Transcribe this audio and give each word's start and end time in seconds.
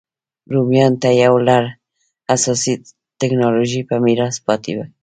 رومیانو 0.53 0.99
ته 1.01 1.09
یو 1.23 1.35
لړ 1.47 1.63
اساسي 2.35 2.73
ټکنالوژۍ 3.19 3.81
په 3.89 3.95
میراث 4.05 4.35
پاتې 4.45 4.71
وې 4.75 4.85